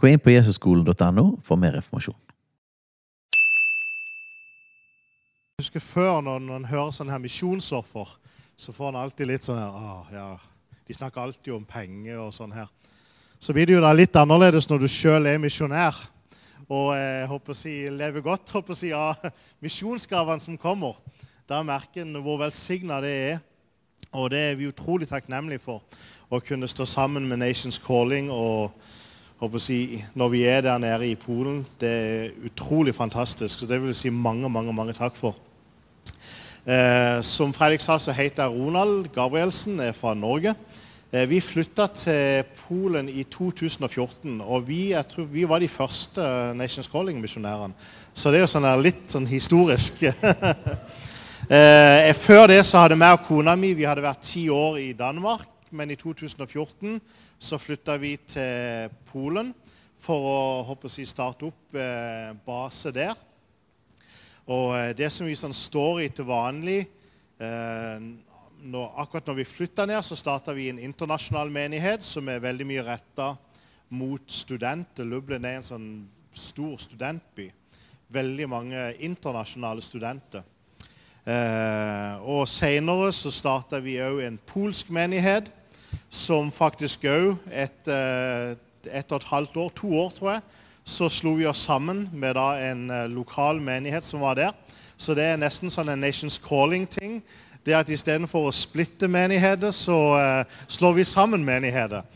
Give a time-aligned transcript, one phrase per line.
[0.00, 2.16] Gå inn på jesusskolen.no for mer informasjon.
[5.60, 8.14] Jeg husker før når man hører sånn her misjonsoffer,
[8.56, 10.28] så får man alltid litt sånn her ah, ja,
[10.88, 12.70] De snakker alltid om penger og sånn her.
[13.36, 15.98] Så blir det jo da litt annerledes når du sjøl er misjonær
[16.70, 19.20] og eh, håper å si, lever godt håper å si, av
[19.64, 20.96] misjonsgavene som kommer.
[21.44, 23.40] Da merker en hvor velsigna det er.
[24.16, 25.84] Og det er vi utrolig takknemlige for.
[26.32, 28.72] Å kunne stå sammen med Nations Calling og
[29.58, 31.66] si, når vi er der nede i Polen.
[31.80, 33.58] Det er utrolig fantastisk.
[33.58, 35.36] Så det vil jeg si mange, mange, mange takk for.
[36.66, 40.54] Eh, som Fredrik sa, så heter jeg Ronald Gabrielsen, er fra Norge.
[41.12, 46.20] Eh, vi flytta til Polen i 2014, og vi, tror, vi var de første
[46.54, 47.72] Nations Calling-misjonærene.
[48.12, 50.04] Så det er jo sånn litt sånn historisk.
[51.56, 54.92] eh, før det så hadde jeg og kona mi vi hadde vært ti år i
[54.92, 55.48] Danmark.
[55.70, 57.00] Men i 2014
[57.40, 59.54] så flytta vi til Polen
[60.00, 63.16] for å håper jeg, starte opp eh, base der.
[64.50, 66.82] Og eh, det som vi sånn står i til vanlig
[67.40, 67.96] eh,
[68.60, 72.66] når, akkurat når vi flytta ned, så starta vi en internasjonal menighet som er veldig
[72.68, 73.32] mye retta
[73.96, 75.08] mot studenter.
[75.08, 75.90] Lublin er en sånn
[76.36, 77.48] stor studentby.
[78.12, 80.44] Veldig mange internasjonale studenter.
[81.24, 85.50] Eh, og Seinere så starta vi òg en polsk menighet,
[86.10, 88.56] som faktisk òg etter
[88.88, 90.42] et og et halvt år, to år, tror jeg,
[90.84, 94.56] så slo vi oss sammen med en eh, lokal menighet som var der.
[94.96, 97.20] Så det er nesten sånn en Nations Calling-ting
[97.66, 102.06] det at istedenfor å splitte menigheter, så uh, slår vi sammen menigheter.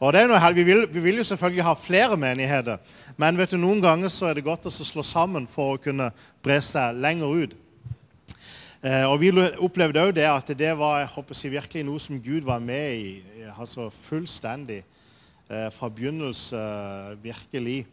[0.00, 2.78] Og det er noe, vi vil, vi, vil, jo selvfølgelig ha flere menigheter,
[3.20, 6.08] men vet du, noen ganger så er det godt å slå sammen for å kunne
[6.44, 7.56] bre seg lenger ut.
[8.80, 9.28] Eh, og Vi
[9.60, 12.62] opplevde òg det at det var jeg håper å si, virkelig noe som Gud var
[12.64, 16.56] med i altså fullstendig eh, fra begynnelse.
[17.20, 17.84] virkelig.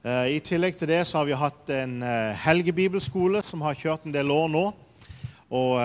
[0.00, 2.00] Eh, I tillegg til det så har vi hatt en
[2.32, 4.64] helgebibelskole som har kjørt en del år nå.
[5.52, 5.76] Og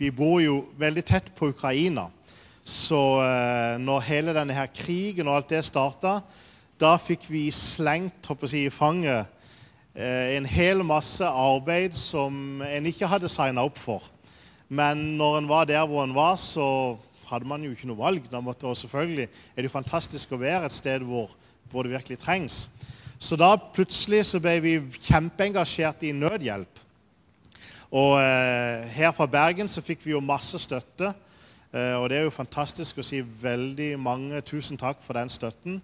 [0.00, 2.08] vi bor jo veldig tett på Ukraina.
[2.64, 3.20] Så
[3.78, 6.22] når hele denne her krigen og alt det starta,
[6.80, 9.28] da fikk vi slengt håper å si, i fanget
[9.98, 14.04] en hel masse arbeid som en ikke hadde signa opp for.
[14.68, 16.96] Men når en var der hvor en var, så
[17.28, 18.28] hadde man jo ikke noe valg.
[18.44, 21.32] Måtte, og selvfølgelig er det jo fantastisk å være et sted hvor,
[21.70, 22.66] hvor det virkelig trengs.
[23.18, 24.74] Så da plutselig så ble vi
[25.08, 26.84] kjempeengasjert i nødhjelp.
[27.88, 31.14] Og eh, her fra Bergen så fikk vi jo masse støtte.
[31.72, 35.80] Eh, og det er jo fantastisk å si veldig mange tusen takk for den støtten.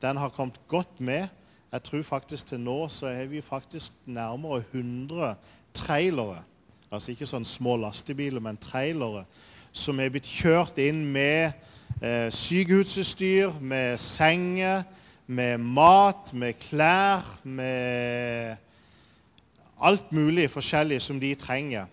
[0.00, 1.26] Den har kommet godt med.
[1.72, 5.34] Jeg tror faktisk til nå så er vi faktisk nærmere 100
[5.76, 6.40] trailere.
[6.90, 9.26] Altså ikke sånn små lastebiler, men trailere
[9.72, 11.52] som er blitt kjørt inn med
[12.00, 14.86] eh, sykehusutstyr, med senger,
[15.28, 18.56] med mat, med klær, med
[19.84, 21.86] alt mulig forskjellig som de trenger,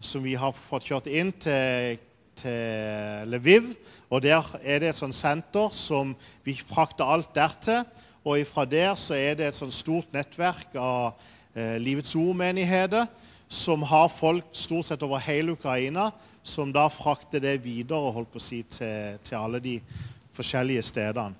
[0.00, 2.00] som vi har fått kjørt inn til,
[2.40, 3.74] til Lviv.
[4.08, 6.16] Og Der er det et sånt senter som
[6.48, 7.84] vi frakter alt dertil.
[8.28, 11.16] Og ifra der så er det et sånt stort nettverk av
[11.56, 13.06] eh, Livets Ord-menigheter
[13.48, 16.10] som har folk stort sett over hele Ukraina,
[16.44, 19.78] som da frakter det videre holdt på å si, til, til alle de
[20.36, 21.32] forskjellige stedene.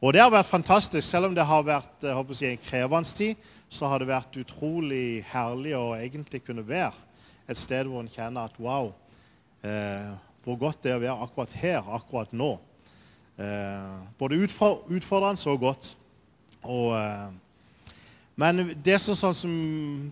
[0.00, 3.50] Og det har vært fantastisk, selv om det har vært eh, si, en krevende tid
[3.70, 6.96] så har det vært utrolig herlig å egentlig kunne være
[7.50, 8.88] et sted hvor en kjenner at wow,
[9.60, 10.08] eh,
[10.40, 12.54] hvor godt det er å være akkurat her, akkurat nå.
[13.36, 15.94] Eh, både utfordrende og godt.
[16.62, 17.30] Og, eh,
[18.40, 19.54] men det som, sånn som,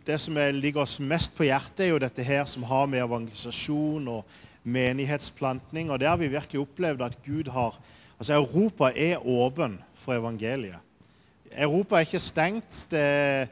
[0.05, 4.09] det som ligger oss mest på hjertet, er jo dette her som har med evangelisasjon
[4.13, 7.79] og menighetsplantning Og det har vi virkelig opplevd at Gud har
[8.19, 10.81] Altså, Europa er åpen for evangeliet.
[11.53, 12.87] Europa er ikke stengt.
[12.91, 13.49] Det,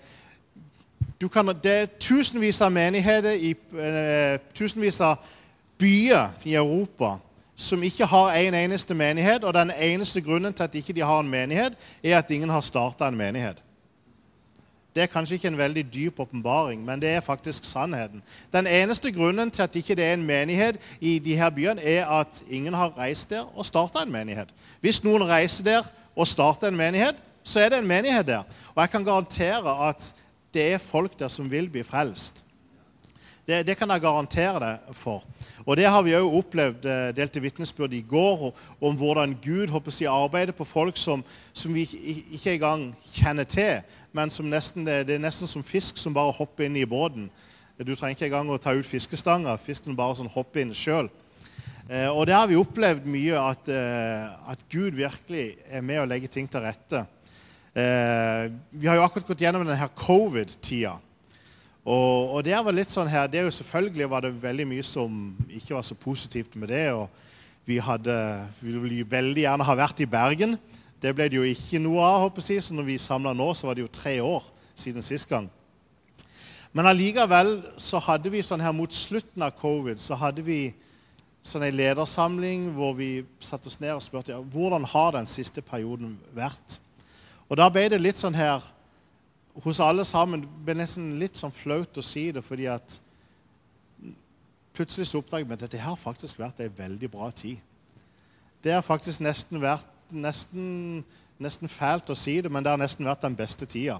[1.32, 5.22] kan, det er tusenvis av menigheter i uh, tusenvis av
[5.78, 7.12] byer i Europa
[7.56, 9.44] som ikke har en eneste menighet.
[9.44, 11.72] Og den eneste grunnen til at de ikke har en menighet,
[12.04, 13.62] er at ingen har starta en menighet.
[14.96, 18.22] Det er kanskje ikke en veldig dyp åpenbaring, men det er faktisk sannheten.
[18.52, 22.06] Den eneste grunnen til at ikke det er en menighet i de her byene, er
[22.06, 24.48] at ingen har reist der og starta en menighet.
[24.80, 25.82] Hvis noen reiser der
[26.16, 28.48] og starter en menighet, så er det en menighet der.
[28.74, 30.14] Og jeg kan garantere at
[30.54, 32.45] det er folk der som vil bli frelst.
[33.46, 35.22] Det, det, kan jeg garantere deg for.
[35.62, 36.86] Og det har vi òg opplevd.
[36.90, 38.48] eh, Delte vitnesbyrd i går
[38.82, 41.22] om hvordan Gud håper si, arbeider på folk som,
[41.54, 41.84] som vi
[42.34, 43.84] ikke engang kjenner til.
[44.12, 47.30] Men som nesten, det er nesten som fisk som bare hopper inn i båten.
[47.78, 49.54] Du trenger ikke engang å ta ut fiskestanga.
[49.62, 51.06] Fisken bare sånn hopper inn sjøl.
[51.86, 56.10] Eh, og det har vi opplevd mye, at, eh, at Gud virkelig er med å
[56.10, 57.06] legge ting til rette.
[57.76, 60.94] Vi har jo akkurat gått gjennom denne covid-tida.
[61.86, 64.82] Og, og, det var litt sånn her, det er jo Selvfølgelig var det veldig mye
[64.82, 66.88] som ikke var så positivt med det.
[66.90, 67.06] og
[67.66, 68.16] Vi hadde,
[68.58, 70.56] vi ville veldig gjerne ha vært i Bergen.
[70.98, 72.24] Det ble det jo ikke noe av.
[72.26, 75.30] håper jeg, så når vi samla nå, så var det jo tre år siden sist
[75.30, 75.46] gang.
[76.74, 80.74] Men allikevel så hadde vi sånn her mot slutten av covid så hadde vi
[81.46, 85.62] sånn en ledersamling hvor vi satte oss ned og spurte ja, hvordan har den siste
[85.64, 86.80] perioden vært.
[87.46, 88.64] Og da ble det litt sånn her
[89.64, 92.98] hos alle sammen det ble nesten litt sånn flaut å si det, fordi at
[94.76, 97.62] plutselig så oppdaget vi at dette har faktisk vært ei veldig bra tid.
[98.64, 101.04] Det har faktisk nesten vært nesten,
[101.42, 103.98] nesten, fælt å si det, men det har nesten vært den beste tida.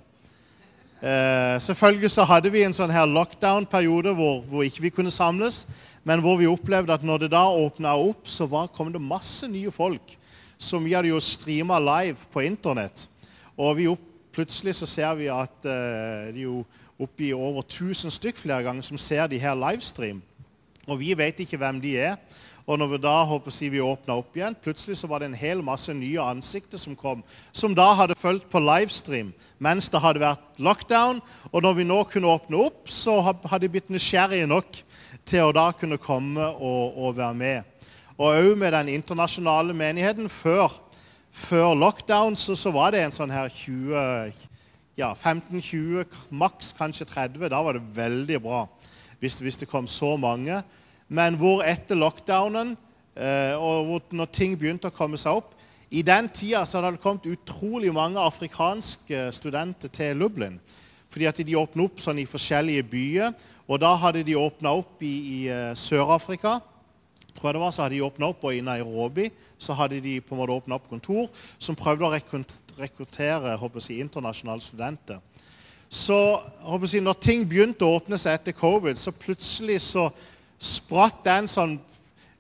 [0.97, 5.65] Eh, selvfølgelig så hadde vi en sånn her lockdown-periode hvor, hvor, ikke vi kunne samles,
[6.09, 9.49] men hvor vi opplevde at når det da åpna opp, så var, kom det masse
[9.51, 10.17] nye folk
[10.57, 13.07] som vi hadde jo streama live på Internett.
[13.61, 14.05] Og vi opp,
[14.37, 16.61] plutselig så ser vi at uh, det er jo
[17.01, 20.21] oppi over 1000 stykk flere ganger som ser de her livestream.
[20.87, 22.21] Og vi vet ikke hvem de er.
[22.67, 25.39] Og når vi da håper jeg, vi åpna opp igjen, plutselig så var det en
[25.39, 27.23] hel masse nye ansikter som kom,
[27.55, 29.31] som da hadde fulgt på livestream
[29.63, 31.21] mens det hadde vært lockdown.
[31.53, 34.83] Og når vi nå kunne åpne opp, så hadde de blitt nysgjerrige nok
[35.27, 37.87] til å da kunne komme og, og være med.
[38.17, 40.75] Og òg med den internasjonale menigheten før
[41.37, 44.47] før lockdown så, så, var det en sånn her 20,
[44.97, 47.51] ja, 15-20, maks kanskje 30.
[47.53, 48.65] Da var det veldig bra
[49.21, 50.63] hvis, hvis, det kom så mange.
[51.09, 52.75] Men hvor etter lockdownen,
[53.17, 55.53] eh, og når ting begynte å komme seg opp
[55.89, 60.57] I den tida så hadde det kommet utrolig mange afrikanske studenter til Lublin.
[61.13, 63.37] Fordi at de åpna opp sånn i forskjellige byer.
[63.71, 66.59] Og da hadde de åpna opp i, i uh, Sør-Afrika
[67.37, 69.29] tror jeg det var, så hadde de åpna opp, og i Nairobi
[69.59, 71.29] så hadde de på en måte åpna opp kontor
[71.59, 72.13] som prøvde å
[72.81, 75.21] rekruttere jeg, internasjonale studenter.
[75.89, 76.17] Så
[76.91, 80.09] jeg, når ting begynte å åpne seg etter covid, så plutselig så
[80.59, 81.79] spratt den sånn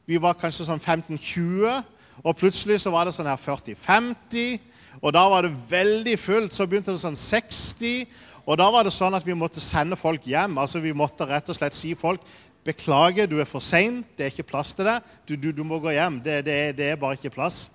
[0.06, 1.80] Vi var kanskje sånn 15-20,
[2.22, 4.60] og plutselig så var det sånn her 40-50.
[5.02, 6.54] Og da var det veldig fullt.
[6.54, 8.06] Så begynte det sånn 60.
[8.46, 10.54] Og da var det sånn at vi måtte sende folk hjem.
[10.62, 12.22] Altså Vi måtte rett og slett si folk
[12.66, 14.00] 'Beklager, du er for sein.
[14.18, 15.04] Det er ikke plass til deg.
[15.28, 16.18] Du, du, du må gå hjem.
[16.18, 17.70] Det, det, det, er bare ikke plass.'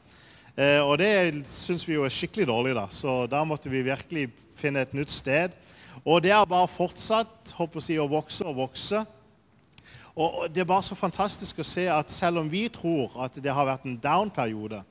[0.60, 2.84] Eh, og det syns vi jo er skikkelig dårlig, da.
[2.92, 4.26] Så da måtte vi virkelig
[4.60, 5.56] finne et nytt sted.
[6.04, 9.00] Og det har bare fortsatt håper jeg, å vokse og vokse.
[10.12, 13.54] Og det er bare så fantastisk å se at selv om vi tror at det
[13.54, 14.82] har vært en down-periode,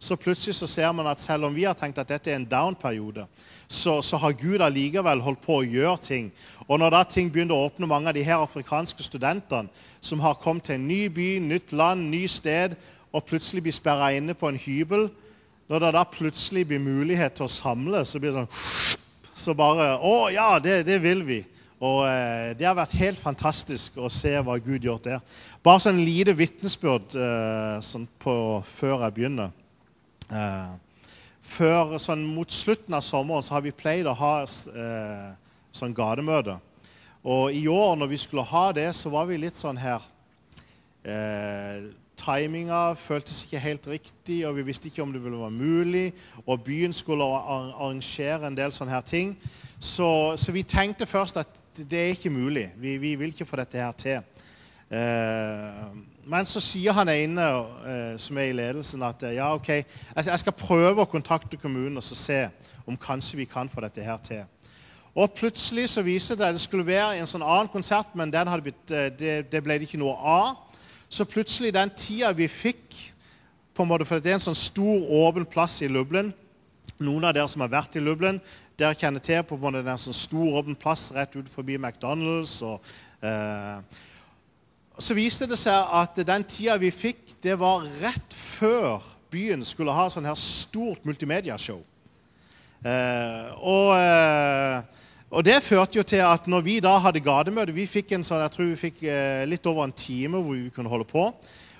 [0.00, 2.48] så plutselig så ser man at selv om vi har tenkt at dette er en
[2.48, 3.26] down-periode,
[3.68, 6.30] så, så, har Gud allikevel holdt på å gjøre ting.
[6.66, 9.68] Og når da ting begynner å åpne, mange av de her afrikanske studentene
[10.00, 12.78] som har kommet til en ny by, nytt land, ny sted,
[13.12, 15.08] og plutselig blir sperra inne på en hybel
[15.70, 19.00] Når det da plutselig blir mulighet til å samle, så blir det sånn
[19.34, 21.40] Så bare Å ja, det, det vil vi.
[21.80, 25.24] Og eh, Det har vært helt fantastisk å se hva Gud gjort der.
[25.64, 29.50] Bare sånn lite vitnesbyrd eh, sånn før jeg begynner.
[30.30, 30.72] Eh,
[31.42, 35.30] før, sånn Mot slutten av sommeren så har vi pleid å ha eh,
[35.74, 36.58] sånn gatemøte.
[37.26, 40.04] Og i år, når vi skulle ha det, så var vi litt sånn her
[41.04, 46.06] eh, Timinga føltes ikke helt riktig, og vi visste ikke om det ville være mulig.
[46.44, 49.32] Og byen skulle arrangere en del sånne her ting.
[49.80, 52.66] Så, så vi tenkte først at det er ikke mulig.
[52.76, 54.20] Vi, vi vil ikke få dette her til.
[54.90, 55.90] Eh,
[56.26, 57.44] men så sier han ene
[57.86, 62.00] eh, som er i ledelsen, at eh, ja, ok, jeg skal prøve å kontakte kommunen
[62.00, 62.42] og se
[62.90, 64.42] om kanskje vi kan få dette her til.
[65.14, 68.30] Og plutselig så viser det at det skulle være en sånn annen konsert, men
[68.62, 68.82] blitt,
[69.18, 70.58] det, det, ble det ikke noe av.
[71.10, 72.98] Så plutselig den tida vi fikk
[73.74, 76.32] på en måte, For det er en sånn stor, åpen plass i Lublin.
[77.00, 78.38] Noen av dere som har vært i Lublin,
[78.78, 82.58] dere kjenner til på en måte den sånn stor, åpen plass rett ut forbi McDonald's.
[82.62, 82.78] og
[83.22, 83.78] eh,
[85.02, 89.94] så viste det seg at den tida vi fikk, det var rett før byen skulle
[89.94, 91.80] ha sånn her stort multimediashow.
[92.80, 97.84] Eh, og, eh, og, det førte jo til at når vi da hadde gatemøte Vi
[97.84, 100.92] fikk en sånn, jeg tror vi fikk eh, litt over en time hvor vi kunne
[100.92, 101.26] holde på.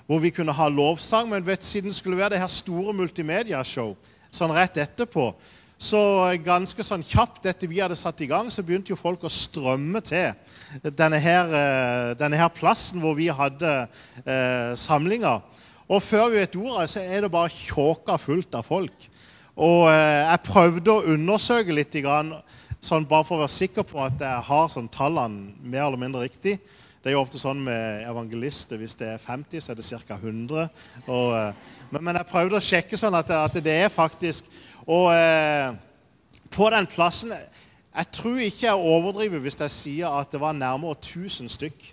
[0.05, 1.29] Hvor vi kunne ha lovsang.
[1.31, 3.95] Men vet, siden det skulle være det her store multimediashow
[4.31, 5.25] sånn rett etterpå,
[5.81, 5.99] så
[6.45, 10.01] ganske sånn kjapt etter vi hadde satt i gang, så begynte jo folk å strømme
[10.05, 10.29] til
[10.93, 13.71] denne her, eh, denne her plassen hvor vi hadde
[14.21, 15.41] eh, samlinger.
[15.89, 19.09] Og før vi vet ordet, så er det bare tjåka fullt av folk.
[19.57, 21.97] Og eh, jeg prøvde å undersøke litt,
[22.81, 26.23] sånn bare for å være sikker på at jeg har sånn tallene mer eller mindre
[26.23, 26.59] riktig.
[27.01, 28.77] Det er jo ofte sånn med evangelister.
[28.77, 30.17] Hvis det er 50, så er det ca.
[30.21, 30.67] 100.
[31.07, 34.45] Og, eh, men, men, jeg prøvde å sjekke sånn at, at det er faktisk
[34.87, 35.73] Og eh,
[36.51, 37.33] på den plassen
[37.91, 41.89] Jeg tror ikke jeg overdriver hvis jeg sier at det var nærmere 1000 stykk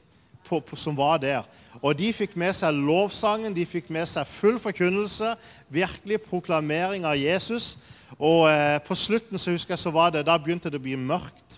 [0.47, 1.43] på, på, som var der.
[1.83, 5.35] Og de fikk med seg lovsangen, de fikk med seg full forkynnelse,
[5.69, 7.77] virkelig proklamering av Jesus.
[8.17, 10.97] Og eh, på slutten så husker jeg så var det, da begynte det å bli
[10.97, 11.58] mørkt.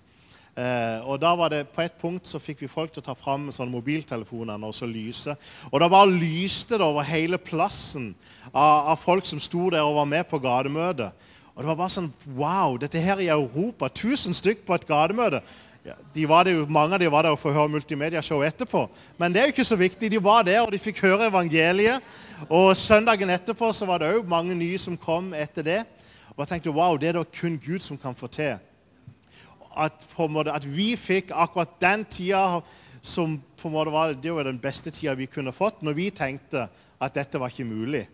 [0.59, 3.14] Eh, og da var det På et punkt så fikk vi folk til å ta
[3.14, 5.37] fram sånn mobiltelefonene og så lyse.
[5.71, 8.11] Og da bare lyste det over hele plassen
[8.52, 11.26] av, av folk som sto der og var med på gatemøtet.
[11.54, 12.78] Og det var bare sånn Wow!
[12.83, 13.90] Dette her i Europa.
[13.92, 15.42] 1000 stykk på et gatemøte.
[15.80, 18.85] Ja, de jo, mange av dem var der for å høre multimediashow etterpå.
[19.16, 20.11] Men det er jo ikke så viktig.
[20.12, 22.02] De var der, og de fikk høre evangeliet.
[22.50, 25.78] Og søndagen etterpå så var det òg mange nye som kom etter det.
[26.35, 28.59] Og jeg tenkte wow, det er det kun Gud som kan få til
[29.76, 32.60] at, måte, at, vi fikk akkurat den tida
[33.02, 36.08] som på en måte var, det var den beste tida vi kunne fått, når vi
[36.10, 36.66] tenkte
[37.00, 38.04] at dette var ikke mulig.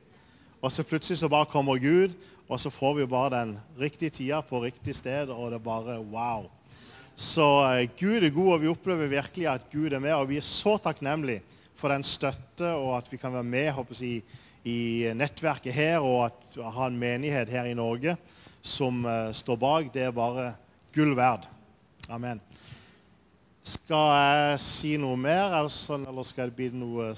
[0.62, 2.14] Og så plutselig så bare kommer Gud,
[2.46, 5.98] og så får vi bare den riktige tida på riktig sted, og det er bare
[6.00, 6.46] wow.
[7.16, 10.38] Så uh, Gud er god, og vi opplever virkelig at Gud er med, og vi
[10.38, 11.42] er så takknemlige
[11.76, 14.22] for den støtte, og at vi kan være med jeg,
[14.64, 18.16] i nettverket her, og at ha en menighet her i Norge
[18.62, 19.90] som uh, står bak.
[19.94, 20.54] Det er bare
[20.96, 21.44] gull verd.
[22.08, 22.40] Amen.
[23.66, 27.10] Skal jeg si noe mer, eller skal det bli noe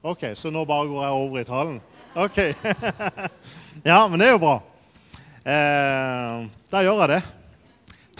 [0.00, 1.80] OK, så nå bare går jeg over i talen?
[2.16, 2.38] OK.
[3.90, 4.54] ja, men det er jo bra.
[5.44, 7.20] Eh, da gjør jeg det.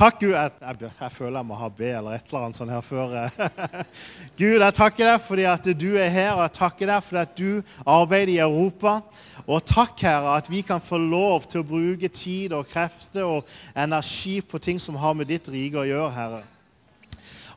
[0.00, 0.30] Takk, Gud.
[0.32, 3.10] Jeg, jeg, jeg, føler jeg må ha B eller et eller annet sånt her før.
[3.20, 3.82] Eh.
[4.38, 7.34] Gud, jeg takker deg fordi at du er her, og jeg takker deg fordi at
[7.36, 8.94] du arbeider i Europa.
[9.44, 13.52] Og takk, Herre, at vi kan få lov til å bruke tid og krefter og
[13.76, 16.40] energi på ting som har med ditt rike å gjøre, Herre.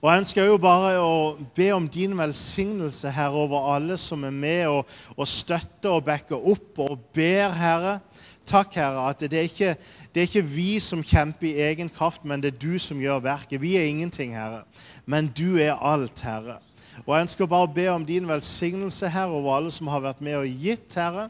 [0.02, 1.18] Og Jeg ønsker jo bare å
[1.56, 6.44] be om din velsignelse Herre, over alle som er med og, og støtter og backer
[6.44, 8.02] opp og ber, Herre.
[8.46, 9.76] Takk, Herre, at det er, ikke,
[10.12, 13.24] det er ikke vi som kjemper i egen kraft, men det er du som gjør
[13.24, 13.62] verket.
[13.62, 14.64] Vi er ingenting, Herre,
[15.06, 16.60] men du er alt, Herre.
[17.06, 20.22] Og Jeg ønsker bare å be om din velsignelse Herre, over alle som har vært
[20.22, 21.30] med og gitt, Herre.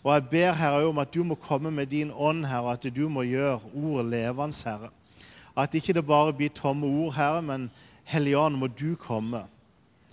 [0.00, 3.08] Og jeg ber Herre om at du må komme med din ånd, Herre, at du
[3.08, 4.92] må gjøre ordet levende, Herre.
[5.58, 7.70] At ikke det bare blir tomme ord, Herre, men
[8.04, 9.44] Helligånd, må du komme.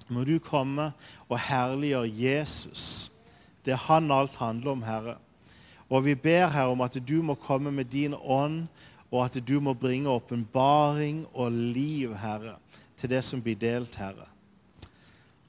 [0.09, 0.91] Må du komme
[1.29, 3.11] og herliggjøre Jesus.
[3.65, 5.15] Det er han alt handler om, Herre.
[5.89, 8.67] Og vi ber her om at du må komme med din ånd,
[9.09, 12.59] og at du må bringe åpenbaring og liv, Herre,
[12.97, 14.27] til det som blir delt, Herre.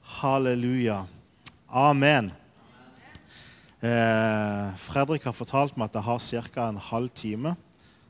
[0.01, 1.03] Halleluja.
[1.69, 2.31] Amen.
[3.81, 6.67] Eh, Fredrik har fortalt meg at jeg har ca.
[6.67, 7.55] en halv time,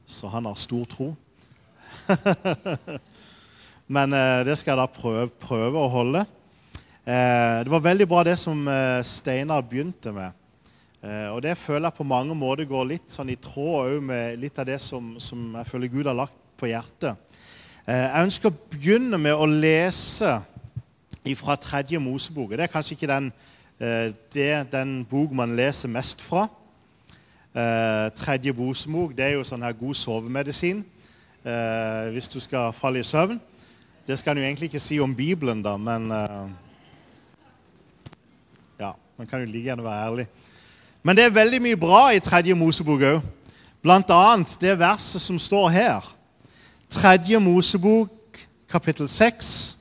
[0.07, 1.11] så han har stor tro.
[3.95, 6.25] Men eh, det skal jeg da prøve, prøve å holde.
[7.03, 10.40] Eh, det var veldig bra det som eh, Steinar begynte med.
[11.01, 14.59] Eh, og det føler jeg på mange måter går litt sånn i tråd med litt
[14.61, 17.17] av det som, som, jeg føler Gud har lagt på hjertet.
[17.87, 20.35] Eh, jeg ønsker å begynne med å lese
[21.39, 22.53] fra tredje Mosebok.
[22.53, 23.31] Det er kanskje ikke den,
[23.81, 26.47] eh, det, den bok man leser mest fra.
[27.51, 30.85] Tredje Mosebok det er jo sånn her god sovemedisin
[32.15, 33.41] hvis du skal falle i søvn.
[34.07, 36.07] Det skal en jo egentlig ikke si om Bibelen, da, men
[38.79, 40.27] Ja, man kan jo like gjerne være ærlig.
[41.03, 43.21] Men det er veldig mye bra i tredje Mosebok òg.
[43.89, 46.09] Annet det verset som står her.
[46.89, 48.37] Tredje Mosebok,
[48.69, 49.77] kapittel 6,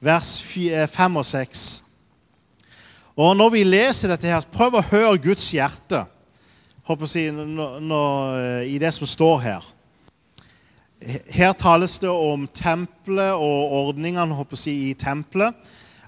[0.00, 1.82] vers 5 og 6.
[3.16, 6.06] Og Når vi leser dette, her, prøv å høre Guds hjerte
[6.86, 9.64] jeg, når, når, i det som står her.
[11.28, 15.54] Her tales det om tempelet og ordningene jeg, i tempelet.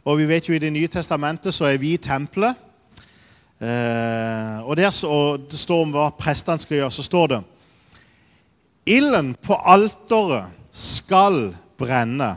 [0.04, 2.54] Og vi vet jo I Det nye testamentet så er vi tempelet.
[3.58, 6.94] Eh, og, der, så, Det står om hva prestene skal gjøre.
[6.94, 7.40] Så står det
[8.88, 12.36] Ilden på alteret skal brenne.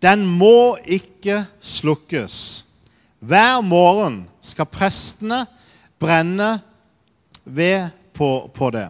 [0.00, 2.64] Den må ikke slukkes.
[3.20, 5.42] Hver morgen skal prestene
[6.00, 6.54] brenne
[7.44, 8.86] ved på, på det.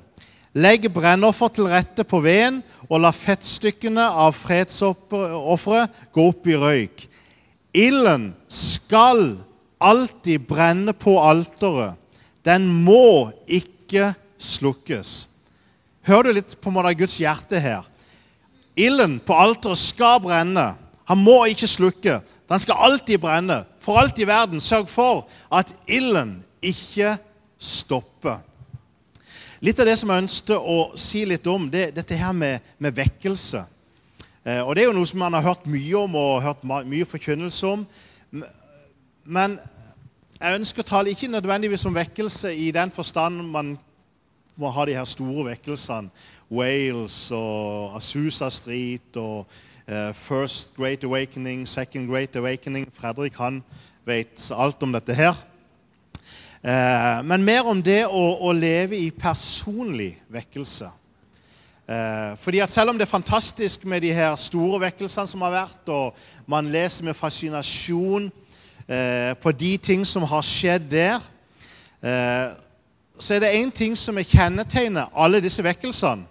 [0.55, 7.05] Legg brennoffer til rette på veden og la fettstykkene av fredsofferet gå opp i røyk.
[7.75, 9.39] Ilden skal
[9.81, 11.97] alltid brenne på alteret.
[12.45, 15.29] Den må ikke slukkes.
[16.07, 17.89] Hører du litt på en måte Guds hjerte her?
[18.79, 20.71] Ilden på alteret skal brenne.
[21.11, 22.21] Han må ikke slukke.
[22.49, 23.65] Den skal alltid brenne.
[23.81, 27.17] For alt i verden, sørg for at ilden ikke
[27.61, 28.41] stopper.
[29.61, 32.65] Litt av det som jeg ønsket å si litt om, det er dette her med,
[32.81, 33.67] med vekkelse.
[34.45, 37.09] Eh, og Det er jo noe som man har hørt mye om og hørt mye
[37.09, 37.85] forkynnelse om.
[39.25, 39.59] Men
[40.41, 43.75] jeg ønsker å tale ikke nødvendigvis om vekkelse i den forstand man
[44.57, 46.09] må ha de her store vekkelsene.
[46.51, 49.45] Wales og Asusa Street og
[49.89, 52.89] uh, First Great Awakening, Second Great Awakening.
[52.93, 53.63] Fredrik han
[54.09, 55.37] vet alt om dette her.
[56.65, 60.91] Uh, men mer om det å, å leve i personlig vekkelse.
[61.91, 65.55] Uh, fordi at Selv om det er fantastisk med de her store vekkelsene som har
[65.61, 66.17] vært, og
[66.51, 68.33] man leser med fascinasjon
[68.91, 71.23] Eh, på de ting som har skjedd der,
[72.03, 72.57] eh,
[73.19, 76.27] så er det én ting som er kjennetegner alle disse vekkelsene.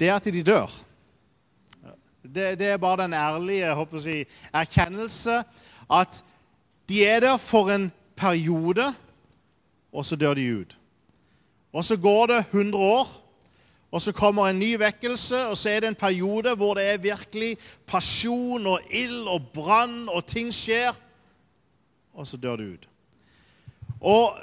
[0.00, 0.68] Det er at de dør.
[2.22, 5.42] Det, det er bare den ærlige si, erkjennelse
[5.90, 6.22] at
[6.88, 8.94] de er der for en periode,
[9.92, 10.76] og så dør de ut.
[11.72, 13.08] Og så går det 100 år,
[13.90, 16.96] og så kommer en ny vekkelse, og så er det en periode hvor det er
[16.98, 17.56] virkelig
[17.86, 20.92] pasjon og ild og brann, og ting skjer
[22.14, 22.88] og så dør det ut.
[24.00, 24.36] Og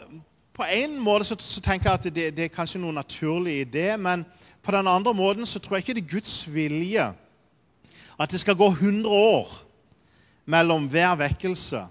[0.57, 3.63] På en måte så, så tenker jeg at det, det, er kanskje noe naturlig i
[3.63, 4.23] det, men
[4.65, 7.03] på den andre måten så tror jeg ikke det er Guds vilje
[8.19, 9.51] at det skal gå 100 år
[10.45, 11.83] mellom hver vekkelse.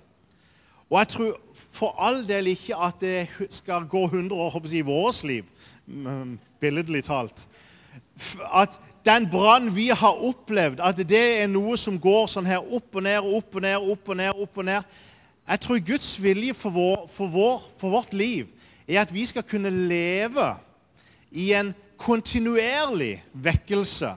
[0.91, 1.39] Og jeg tror
[1.71, 5.45] for all del ikke at det skal gå 100 år håper jeg, i vårt liv,
[6.61, 7.47] billedlig talt.
[8.55, 12.97] At den brann vi har opplevd, at det er noe som går sånn her opp
[12.97, 14.97] og ned, opp og ned, opp og ned, opp og ned.
[15.49, 18.49] Jeg tror Guds vilje for, vår, for, vår, for, vårt liv
[18.89, 20.47] er at vi skal kunne leve
[21.31, 24.11] i en kontinuerlig vekkelse.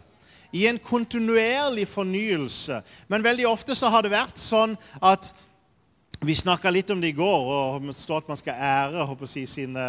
[0.54, 2.82] I en kontinuerlig fornyelse.
[3.08, 5.34] Men veldig ofte så har det vært sånn at
[6.20, 9.48] Vi snakka litt om det i går, og det står at man skal ære jeg,
[9.48, 9.86] sine,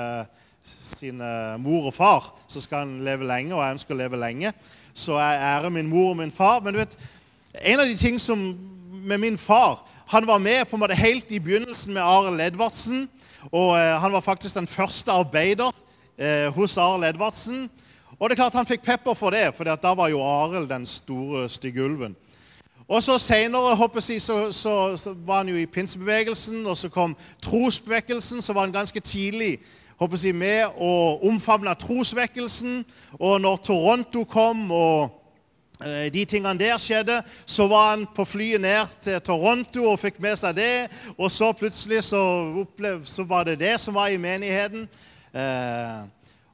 [0.62, 2.28] sine mor og far.
[2.46, 4.52] Så skal han leve lenge, og jeg ønsker å leve lenge.
[4.94, 6.60] Så jeg ærer min mor og min far.
[6.62, 6.94] Men du vet,
[7.66, 8.44] en av de ting som
[9.02, 13.04] med min far han var med på en måte helt i begynnelsen med Arild Edvardsen.
[13.52, 15.70] Og eh, Han var faktisk den første arbeider
[16.18, 17.70] eh, hos Arild Edvardsen.
[18.18, 20.86] Og det er klart han fikk pepper for det, for da var jo Arild den
[20.86, 22.16] store, stygge ulven.
[22.88, 28.42] Og så Senere så, så, så, var han jo i pinsebevegelsen, og så kom trosvekkelsen.
[28.42, 29.60] Så var han ganske tidlig
[29.96, 32.84] håper jeg, med og omfavna trosvekkelsen.
[33.12, 35.19] Og når Toronto kom og
[36.12, 40.36] de tingene der skjedde, så var han på flyet ned til Toronto og fikk med
[40.36, 40.72] seg det.
[41.16, 42.20] Og så plutselig så,
[42.60, 44.88] opplev, så var det det som var i menigheten.
[45.32, 46.00] Eh,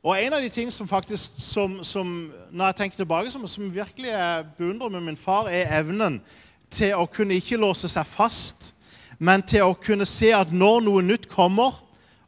[0.07, 2.11] og en av de ting som faktisk, som, som
[2.53, 6.21] når jeg tenker tilbake, som, som virkelig jeg beundrer med min far, er evnen
[6.71, 8.71] til å kunne ikke låse seg fast,
[9.19, 11.75] men til å kunne se at når noe nytt kommer,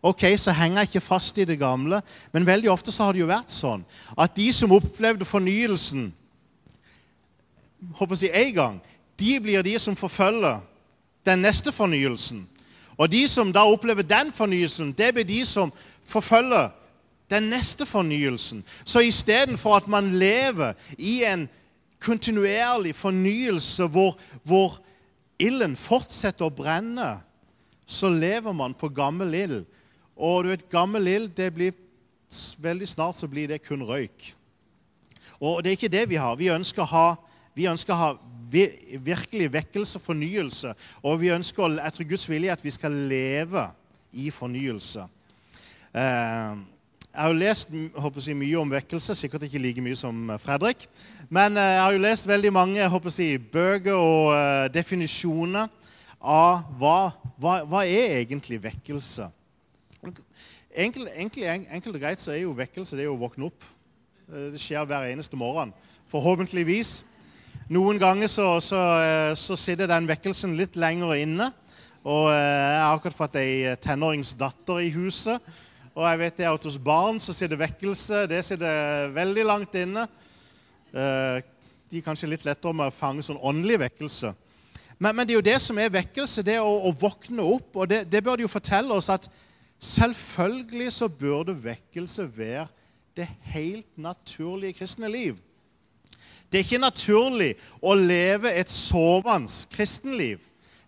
[0.03, 2.01] ok, så henger jeg ikke fast i det gamle.
[2.33, 3.85] Men veldig ofte så har det jo vært sånn
[4.19, 6.09] at de som opplevde fornyelsen,
[7.95, 8.81] håper jeg, en gang,
[9.19, 10.61] de blir de som forfølger
[11.27, 12.49] den neste fornyelsen.
[12.99, 15.73] Og de som da opplever den fornyelsen, det blir de som
[16.05, 16.71] forfølger
[17.31, 18.65] den neste fornyelsen.
[18.85, 21.49] Så istedenfor at man lever i en
[22.01, 24.79] kontinuerlig fornyelse hvor, hvor
[25.39, 27.19] ilden fortsetter å brenne,
[27.87, 29.63] så lever man på gammel ild.
[30.17, 31.77] Og du vet, gammel ild det blir
[32.61, 34.35] Veldig snart så blir det kun røyk.
[35.41, 36.35] Og det er ikke det vi har.
[36.37, 37.07] Vi ønsker å ha
[37.59, 38.11] vi ønsker å ha
[38.49, 40.73] virkelig vekkelse og fornyelse.
[41.03, 43.67] Og vi ønsker etter Guds vilje at vi skal leve
[44.13, 45.05] i fornyelse.
[45.93, 46.61] Eh,
[47.09, 50.87] jeg har jo lest jeg, mye om vekkelse, sikkert ikke like mye som Fredrik.
[51.29, 55.69] Men eh, jeg har jo lest veldig mange jeg, bøker og definisjoner
[56.19, 59.29] av hva, hva, hva, er egentlig vekkelse.
[60.79, 61.11] Enkelt,
[61.99, 63.67] og greit så er jo vekkelse det er å våkne opp.
[64.29, 65.73] Det skjer hver eneste morgen.
[66.13, 67.01] Forhåpentligvis.
[67.69, 71.51] Noen ganger så, så, eh, så, sitter den vekkelsen litt lenger inne.
[72.01, 75.51] Og eh, Jeg har akkurat fått ei eh, tenåringsdatter i huset.
[75.93, 80.05] Og jeg vet det at hos barn så sitter vekkelse det sitter veldig langt inne.
[80.89, 84.31] De er kanskje litt lettere med å fange sånn åndelig vekkelse.
[84.97, 87.83] Men, men, det er jo det som er vekkelse, det å, å våkne opp.
[87.83, 89.27] Og det, det bør jo fortelle oss at
[89.83, 92.65] selvfølgelig så burde vekkelse være
[93.19, 95.37] det helt naturlige kristne liv.
[96.49, 100.39] Det er ikke naturlig å leve et sovende kristenliv.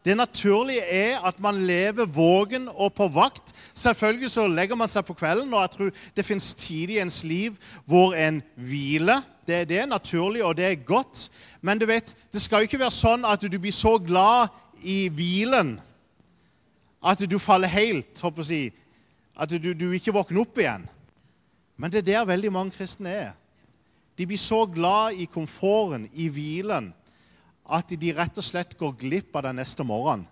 [0.05, 3.53] Det naturlige er at man lever vågen og på vakt.
[3.75, 7.20] Selvfølgelig så legger man seg på kvelden, og jeg tror det fins tid i ens
[7.25, 9.20] liv hvor en hviler.
[9.46, 11.29] Det, det, er naturlig, og det er godt.
[11.61, 14.49] Men du vet, det skal jo ikke være sånn at du blir så glad
[14.81, 15.77] i hvilen
[17.05, 18.73] at du faller helt, håper jeg,
[19.37, 20.88] at du, du ikke våkner opp igjen.
[21.81, 23.31] Men det er der veldig mange kristne er.
[24.20, 26.90] De blir så glad i komforten, i hvilen,
[27.64, 30.26] at de rett og slett går glipp av den neste morgenen.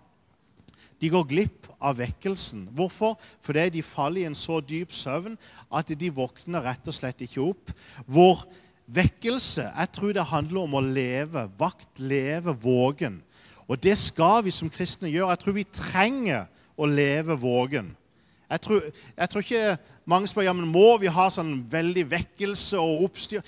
[1.01, 2.67] De går glipp av vekkelsen.
[2.75, 3.15] Hvorfor?
[3.41, 5.39] Fordi de faller i en så dyp søvn
[5.73, 7.71] at de våkner rett og slett ikke opp.
[8.05, 8.43] Hvor
[8.85, 13.23] vekkelse Jeg tror det handler om å leve vakt, leve vågen.
[13.65, 15.31] Og det skal vi som kristne gjøre.
[15.33, 16.45] Jeg tror vi trenger
[16.77, 17.95] å leve vågen.
[18.49, 18.85] Jeg tror,
[19.17, 19.77] jeg tror ikke
[20.09, 23.43] mange spør ja, men må vi ha sånn veldig vekkelse og oppstyr.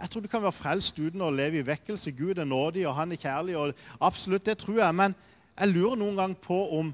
[0.00, 2.12] Jeg tror du kan være frelst uten å leve i vekkelse.
[2.12, 3.56] Gud er nådig, og han er kjærlig.
[3.56, 4.94] og Absolutt, det tror jeg.
[4.94, 5.14] Men
[5.58, 6.92] jeg lurer noen gang på om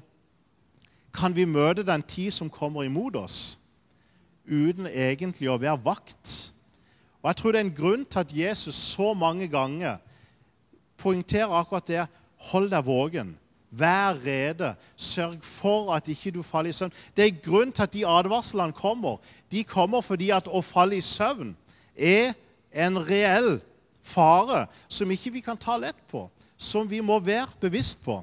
[1.13, 3.59] kan vi møte den tid som kommer imot oss,
[4.47, 6.53] uten egentlig å være vakt.
[7.21, 9.97] Og Jeg tror det er en grunn til at Jesus så mange ganger
[10.97, 12.05] poengterer akkurat det.
[12.51, 13.37] Hold deg vågen.
[13.71, 14.73] Vær rede.
[14.95, 16.93] Sørg for at ikke du faller i søvn.
[17.17, 19.17] Det er grunn til at de advarslene kommer.
[19.51, 21.55] De kommer fordi at å falle i søvn
[21.95, 22.33] er
[22.73, 23.57] en reell
[24.03, 26.25] fare som ikke vi kan ta lett på,
[26.57, 28.19] som vi må være bevisst på.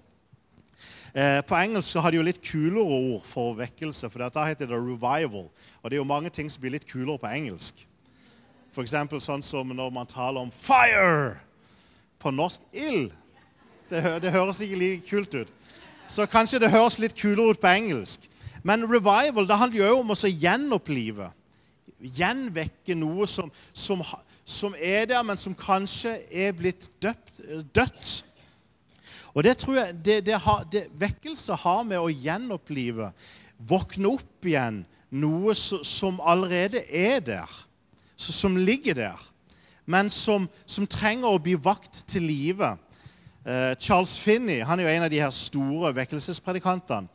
[1.14, 4.78] Eh, på engelsk har de jo litt kulere ord for vekkelse, for da heter det
[4.78, 5.50] 'revival'.
[5.82, 7.86] Og det er jo mange ting som blir litt kulere på engelsk.
[8.70, 8.94] F.eks.
[9.18, 11.36] sånn som når man taler om 'fire'
[12.18, 12.60] på norsk.
[12.72, 13.12] Ild.
[13.90, 15.48] Det, det høres ikke like kult ut.
[16.08, 18.20] Så kanskje det høres litt kulere ut på engelsk.
[18.62, 21.30] Men revival det handler jo om å gjenopplive.
[22.00, 24.02] Gjenvekke noe som, som,
[24.50, 27.40] som, er der, men som kanskje er blitt døpt,
[27.74, 28.12] dødt.
[29.34, 33.12] Og det tror jeg det, det har, det, Vekkelse har med å gjenopplive,
[33.58, 37.50] våkne opp igjen, noe som allerede er der,
[38.16, 39.22] som ligger der,
[39.86, 42.74] men som, som trenger å bli vakt til live.
[43.46, 47.08] Eh, Charles Finney han er jo en av de her store vekkelsespredikantene.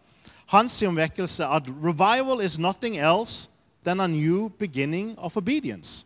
[0.53, 3.49] Han sier om vekkelse at 'revival is nothing else
[3.83, 6.05] than a new beginning of obedience'.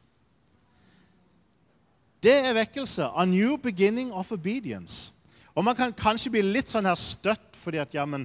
[2.24, 3.12] Det er vekkelse.
[3.16, 5.14] A new beginning of obedience.
[5.56, 8.24] Og Man kan kanskje bli litt sånn her støtt fordi at ja, men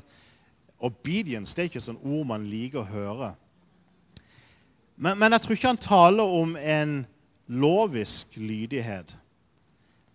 [0.78, 3.32] obedience det er ikke sånn ord man liker å høre.
[4.96, 7.00] Men, men jeg tror ikke han taler om en
[7.50, 9.16] lovisk lydighet.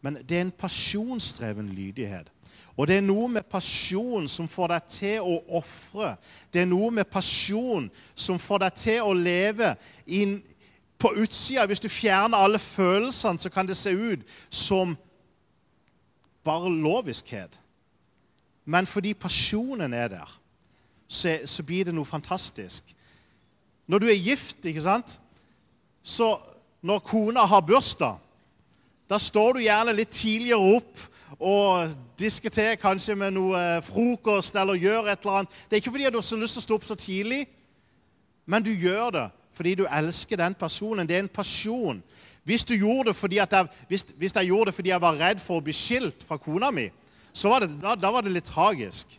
[0.02, 2.32] Men det er en pasjonsdreven lydighet.
[2.80, 6.13] Og det er noe med pasjon som får deg til å ofre.
[6.48, 9.74] Det er noe med pasjon som får deg til å leve
[10.08, 10.38] inn
[10.99, 11.65] på utsida.
[11.65, 14.97] Hvis du fjerner alle følelsene, så kan det se ut som
[16.43, 17.59] bare loviskhet.
[18.65, 20.39] Men fordi pasjonen er der,
[21.07, 22.95] så, så blir det noe fantastisk.
[23.88, 25.19] Når du er gift, ikke sant,
[26.03, 26.38] så
[26.81, 28.19] når kona har bursdag
[29.09, 30.99] da står du gjerne litt tidligere opp
[31.39, 35.55] og diskuterer kanskje med noe frokost eller gjør et eller annet.
[35.65, 37.39] Det er ikke fordi du har så lyst til å stå opp så tidlig,
[38.45, 39.25] men du gjør det
[39.60, 41.08] fordi du elsker den personen.
[41.08, 42.00] Det er en pasjon.
[42.48, 46.24] Hvis, jeg, hvis, hvis jeg gjorde det fordi jeg var redd for å bli skilt
[46.24, 46.88] fra kona mi,
[47.36, 49.12] så var det, da, da var det litt tragisk.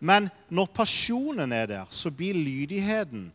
[0.00, 3.30] Men når pasjonen er der, så blir lydigheten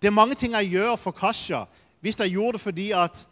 [0.00, 1.64] Det er mange ting jeg gjør for Kasja.
[2.00, 3.22] Hvis jeg gjorde det fordi at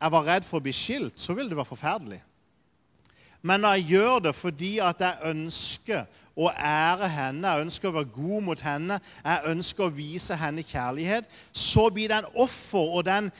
[0.00, 2.18] jeg var redd for å bli skilt, så ville det være forferdelig.
[3.42, 6.04] Men når jeg gjør det fordi at jeg ønsker
[6.38, 10.62] å ære henne, jeg ønsker å være god mot henne, jeg ønsker å vise henne
[10.62, 13.32] kjærlighet, så blir den offer og den,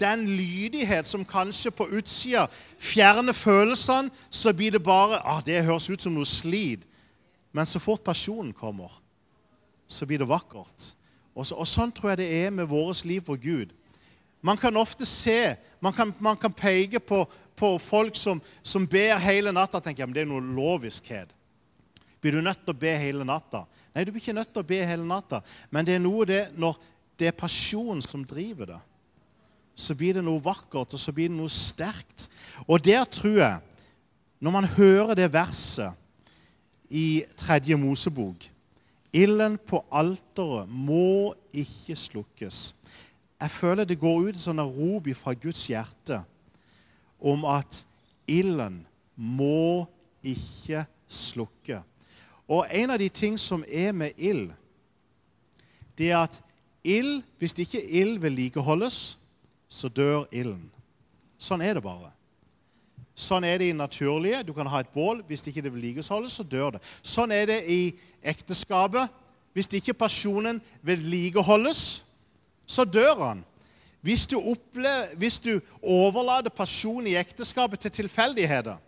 [0.00, 2.44] den lydighet som kanskje på utsida
[2.78, 6.84] fjerner følelsene, så blir det bare ah, Det høres ut som noe slid.
[7.52, 8.92] Men så fort personen kommer,
[9.88, 10.92] så blir det vakkert.
[11.34, 13.72] Og, så, og sånn tror jeg det er med vårt liv for Gud.
[14.42, 17.22] Man kan ofte se, man kan, man kan peke på,
[17.56, 19.80] på folk som, som, ber hele natta.
[19.80, 21.30] tenker at Det er noe loviskhet.
[22.22, 23.64] Blir du nødt til å be hele natta?
[23.92, 25.42] Nei, du blir ikke nødt til å be hele natta.
[25.74, 26.78] Men det er noe det, når
[27.18, 28.80] det er pasjon som driver det,
[29.74, 32.28] så blir det noe vakkert, og så blir det noe sterkt.
[32.68, 33.82] Og der tror jeg,
[34.42, 35.98] når man hører det verset
[36.92, 38.48] i tredje Mosebok
[39.12, 42.72] Ilden på alteret må ikke slukkes.
[43.36, 46.22] Jeg føler det går ut sånne rop fra Guds hjerte
[47.20, 47.82] om at
[48.30, 48.80] ilden
[49.16, 49.84] må
[50.24, 51.82] ikke slukke.
[52.52, 54.50] Og en av de ting som er med ild,
[55.96, 56.40] det er at
[56.84, 59.18] ild, hvis ikke ild vedlikeholdes,
[59.68, 60.68] så dør ilden.
[61.40, 62.12] Sånn er det bare.
[63.16, 64.42] Sånn er det i naturlige.
[64.44, 65.22] Du kan ha et bål.
[65.28, 66.82] Hvis ikke det vedlikeholdes, så dør det.
[67.04, 67.80] Sånn er det i
[68.22, 69.08] ekteskapet.
[69.52, 72.02] Hvis ikke pasjonen vedlikeholdes,
[72.66, 73.42] så dør han.
[74.02, 78.80] Hvis du, opplever, hvis du overlater pasjon i ekteskapet til tilfeldigheter,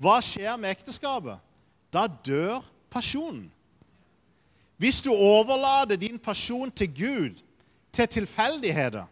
[0.00, 1.38] hva skjer med ekteskapet?
[1.92, 3.50] Da dør pasjonen.
[4.80, 7.42] Hvis du overlater din pasjon til Gud,
[7.92, 9.06] til tilfeldigheter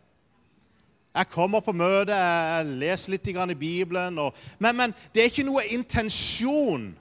[1.14, 5.43] Jeg kommer på møte, jeg leser litt i Bibelen, og, men, men, det er ikke
[5.43, 6.93] noe intensjon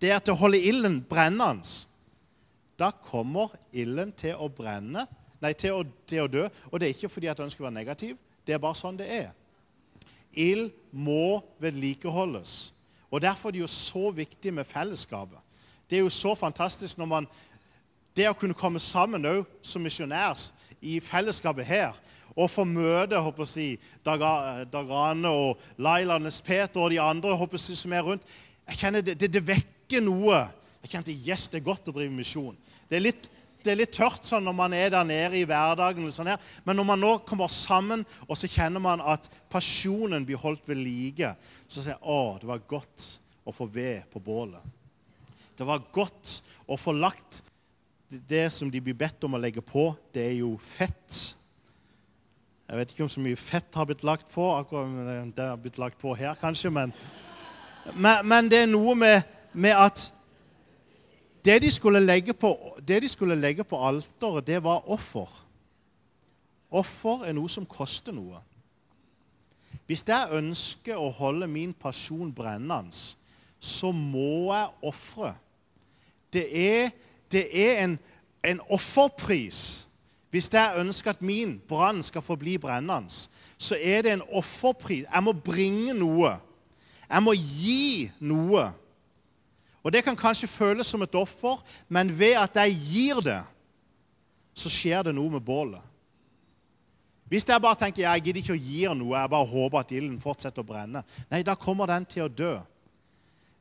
[0.00, 1.68] det er til å holde ilden brennende.
[2.80, 5.06] Da kommer ilden til å brenne
[5.40, 6.42] Nei, til å, til å dø.
[6.68, 8.16] Og det er ikke fordi jeg ønsker å være negativ.
[8.44, 9.30] Det er bare sånn det er.
[10.36, 12.74] Ild må vedlikeholdes.
[13.10, 15.38] Og Derfor er det jo så viktig med fellesskapet.
[15.90, 17.26] Det er jo så fantastisk når man
[18.16, 20.34] Det å kunne komme sammen òg som misjonær
[20.82, 21.94] i fellesskapet her
[22.34, 24.22] og få møte håper jeg, Dag,
[24.72, 28.26] Dag Ane og Laila Nes Peter og de andre håper jeg, som er rundt
[28.68, 30.44] Jeg kjenner det, det, det vekker noe.
[30.82, 32.56] Jeg kjente yes, det er godt å drive misjon.
[32.88, 33.30] Det er litt
[33.64, 36.08] det er litt tørt sånn når man er der nede i hverdagen.
[36.12, 36.32] Sånn.
[36.64, 40.80] Men når man nå kommer sammen, og så kjenner man at pasjonen blir holdt ved
[40.80, 41.34] like,
[41.66, 43.06] så sier jeg å, det var godt
[43.44, 44.62] å få ved på bålet.
[45.56, 46.38] Det var godt
[46.70, 47.42] å få lagt
[48.08, 49.90] det som de blir bedt om å legge på.
[50.14, 51.18] Det er jo fett.
[52.70, 54.46] Jeg vet ikke om så mye fett har blitt lagt på.
[54.54, 56.72] akkurat Det har blitt lagt på her, kanskje.
[56.74, 56.94] Men,
[57.94, 60.08] men, men det er noe med, med at
[61.44, 65.44] det de skulle legge på, det de alteret, det var offer.
[66.70, 68.38] Offer er noe som koster noe.
[69.86, 72.94] Hvis jeg ønsker å holde min pasjon brennende,
[73.60, 75.34] så må jeg ofre.
[76.32, 76.90] Det er,
[77.32, 77.96] det er en,
[78.44, 79.86] en offerpris.
[80.30, 83.10] Hvis jeg ønsker at min brann skal forbli brennende,
[83.58, 85.04] så er det en offerpris.
[85.10, 86.36] Jeg må bringe noe.
[87.10, 88.70] Jeg må gi noe.
[89.82, 93.40] Og Det kan kanskje føles som et offer, men ved at jeg gir det,
[94.54, 95.80] så skjer det noe med bålet.
[97.30, 100.18] Hvis jeg bare tenker jeg gidder ikke å gi noe, jeg bare håper at ilden
[100.20, 102.56] fortsetter å brenne, nei, da kommer den til å dø.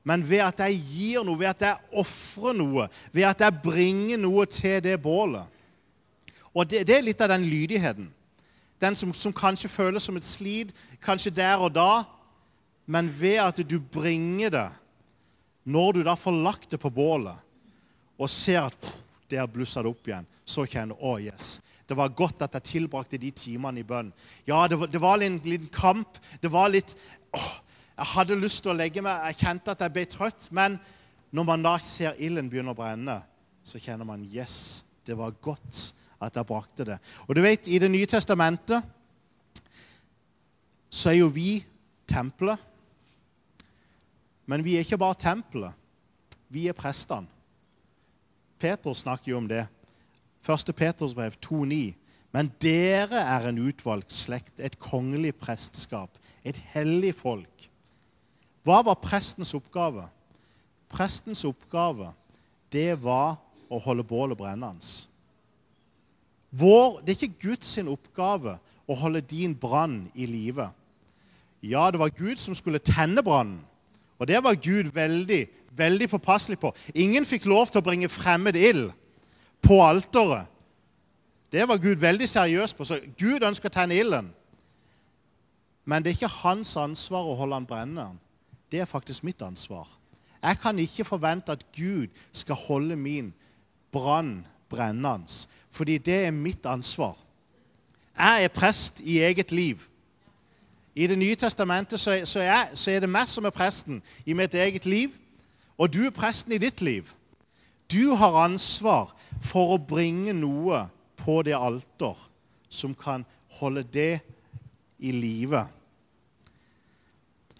[0.03, 4.17] Men ved at jeg gir noe, ved at jeg ofrer noe, ved at jeg bringer
[4.17, 5.45] noe til det bålet
[6.49, 8.07] Og det, det er litt av den lydigheten.
[8.81, 10.71] Den som, som kanskje føles som et slit,
[11.03, 12.03] kanskje der og da,
[12.89, 14.69] men ved at du bringer det
[15.63, 17.35] når du da får lagt det på bålet
[18.19, 18.91] og ser at
[19.29, 22.67] det har blussa opp igjen, så kjenner du oh yes, det var godt at jeg
[22.67, 24.11] tilbrakte de timene i bønn.
[24.45, 26.19] Ja, det var, det var en liten kamp.
[26.41, 26.93] Det var litt
[27.33, 27.55] åh,
[27.97, 29.23] Jeg hadde lyst til å legge meg.
[29.31, 30.51] Jeg kjente at jeg ble trøtt.
[30.53, 30.77] Men
[31.33, 33.17] når man da ser ilden begynne å brenne,
[33.65, 35.81] så kjenner man yes, det var godt
[36.21, 36.99] at jeg brakte det.
[37.25, 38.85] Og du vet, I Det nye testamentet
[40.89, 41.63] så er jo vi
[42.09, 42.61] tempelet.
[44.49, 45.75] Men vi er ikke bare tempelet.
[46.49, 47.29] Vi er prestene.
[48.59, 49.67] Peter snakker jo om det.
[50.43, 50.73] 1.
[50.75, 51.93] Peters brev 2,9.
[52.33, 57.69] Men dere er en utvalgt slekt, et kongelig presteskap, et hellig folk.
[58.65, 60.03] Hva var prestens oppgave?
[60.89, 62.11] Prestens oppgave,
[62.73, 64.85] det var å holde bålet brennende.
[66.49, 68.57] Vår, det er ikke Guds oppgave
[68.89, 70.69] å holde din brann i live.
[71.61, 73.61] Ja, det var Gud som skulle tenne brannen,
[74.19, 76.73] og det var Gud veldig, veldig påpasselig på.
[76.95, 78.91] Ingen fikk lov til å bringe fremmed ild
[79.63, 80.49] på alteret.
[81.51, 82.85] Det var Gud veldig seriøs på.
[82.85, 84.27] Så Gud ønsker å tenne ilden.
[85.85, 88.19] Men det er ikke hans ansvar å holde den brennende.
[88.69, 89.87] Det er faktisk mitt ansvar.
[90.43, 93.33] Jeg kan ikke forvente at Gud skal holde min
[93.91, 97.17] brann brennende, fordi det er mitt ansvar.
[98.17, 99.81] Jeg er prest i eget liv.
[100.99, 104.35] I Det nye testamentet så, så, er, så er det meg som er presten i
[104.35, 105.13] mitt eget liv,
[105.79, 107.07] og du er presten i ditt liv.
[107.87, 110.81] Du har ansvar for å bringe noe
[111.21, 112.19] på det alter
[112.69, 113.23] som kan
[113.61, 114.19] holde det
[114.99, 115.63] i live.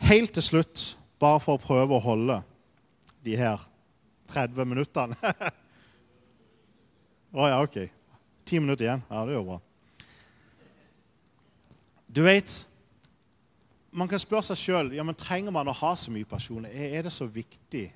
[0.04, 0.84] Helt til slutt,
[1.20, 2.42] bare for å prøve å holde
[3.24, 3.64] de her
[4.34, 5.16] 30 minuttene
[7.30, 7.76] Å oh, ja, OK.
[8.50, 9.02] Ti minutter igjen.
[9.06, 9.60] Ja, det er bra.
[12.10, 12.54] Du vet
[13.92, 16.68] man kan spørre seg sjøl ja, men trenger man å ha så mye pasjon.
[16.70, 17.88] Er, det så viktig?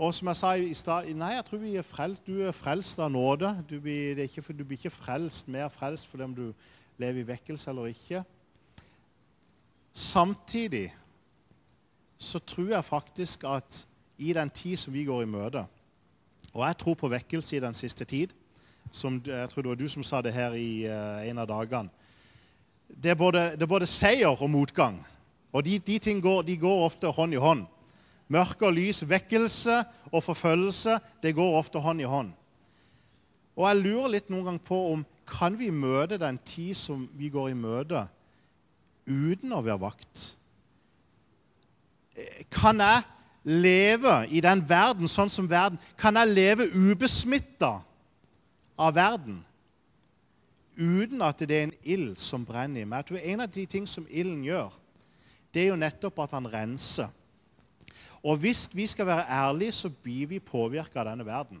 [0.00, 2.26] Og som jeg sa i stad Nei, jeg tror vi er frelst.
[2.26, 3.52] Du er frelst av nåde.
[3.68, 6.46] Du blir, ikke, du blir ikke frelst, mer frelst fordi om du
[7.00, 8.24] lever i vekkelse eller ikke.
[9.92, 10.88] Samtidig
[12.20, 13.84] så tror jeg faktisk at
[14.20, 15.64] i den tid som vi går i møte
[16.52, 18.34] Og jeg tror på vekkelse i den siste tid.
[18.90, 21.99] Som, jeg tror det var du som sa det her i uh, en av dagene
[22.96, 24.98] det er, både, det er både seier og motgang.
[25.52, 27.64] Og de, de ting går, de går ofte hånd i hånd.
[28.30, 29.80] Mørke og lys, vekkelse
[30.12, 32.30] og forfølgelse, det går ofte hånd i hånd.
[33.58, 37.30] Og jeg lurer litt noen gang på om kan vi møte den tid som vi
[37.30, 38.06] går i møte,
[39.06, 40.22] uten å være vakt?
[42.52, 43.04] Kan jeg
[43.44, 45.78] leve i den verden sånn som verden?
[45.98, 47.78] Kan jeg leve ubesmitta
[48.80, 49.40] av verden?
[50.80, 53.04] Uten at det er en ild som brenner i meg.
[53.04, 54.72] Tror En av de ting som ilden gjør,
[55.52, 57.10] det er jo nettopp at han renser.
[58.24, 61.60] Og hvis vi skal være ærlige, så blir vi påvirka av denne verden.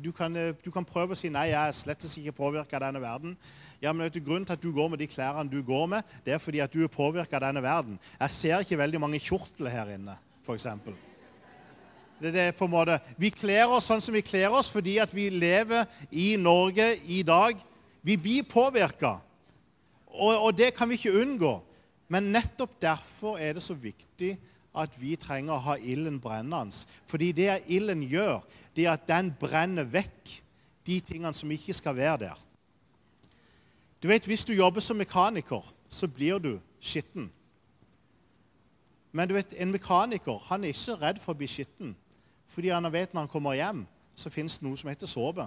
[0.00, 0.32] Du kan,
[0.64, 3.34] du kan, prøve å si nei, jeg er slett ikke påvirka av denne verden.
[3.82, 6.14] Ja, men vet du, Grunnen til at du går med de klærne du går med,
[6.24, 7.98] det er fordi at du er påvirka av denne verden.
[8.20, 10.68] Jeg ser ikke veldig mange kjortler her inne, f.eks.
[12.22, 14.96] Det, det er på en måte, Vi kler oss sånn som vi kler oss fordi
[15.02, 17.60] at vi lever i Norge i dag.
[18.02, 19.18] Vi blir påvirka,
[20.06, 21.52] og, og det kan vi ikke unngå.
[22.12, 24.34] Men nettopp derfor er det så viktig
[24.76, 26.74] at vi trenger å ha ilden brennende.
[27.08, 28.42] Fordi det ilden gjør,
[28.76, 30.34] det er at den brenner vekk
[30.86, 32.42] de tingene som ikke skal være der.
[34.02, 37.30] Du vet, Hvis du jobber som mekaniker, så blir du skitten.
[39.12, 41.96] Men du vet, en mekaniker han er ikke redd for å bli skitten.
[42.48, 43.86] Fordi han vet når han kommer hjem,
[44.16, 45.46] så fins det noe som heter såpe.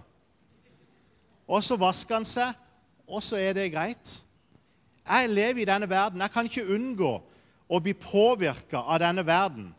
[1.48, 2.54] Og så vasker han seg,
[3.06, 4.18] og så er det greit.
[5.06, 6.22] Jeg lever i denne verden.
[6.22, 7.14] Jeg kan ikke unngå
[7.70, 9.70] å bli påvirka av denne verden.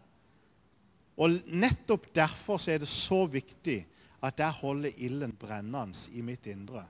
[1.16, 3.80] Og nettopp derfor er det så viktig
[4.22, 6.84] at jeg holder ilden brennende i mitt indre.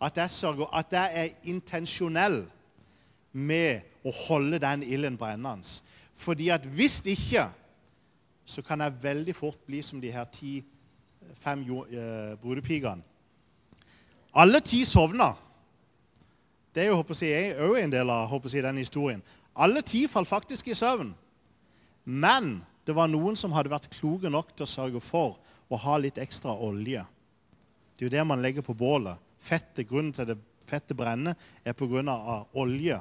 [0.00, 2.42] At jeg sørger, at jeg er intensjonell
[3.32, 5.66] med å holde den ilden brennende.
[6.18, 7.46] Fordi at hvis ikke,
[8.48, 10.62] så kan jeg veldig fort bli som de her ti,
[11.38, 13.04] fem eh, brudepikene.
[14.32, 15.32] Alle ti sovna.
[16.74, 19.22] Det er jo håper jeg, også en del av håper jeg, den historien.
[19.56, 21.14] Alle ti falt faktisk i søvn.
[22.04, 25.38] Men det var noen som hadde vært kloke nok til å sørge for
[25.68, 27.02] å ha litt ekstra olje.
[27.96, 29.18] Det er jo det man legger på bålet.
[29.38, 30.38] Fettet, Grunnen til det
[30.68, 32.44] fettet brenner, er pga.
[32.52, 33.00] olje.